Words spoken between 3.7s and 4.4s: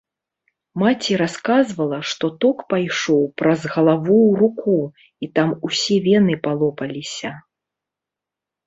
галаву ў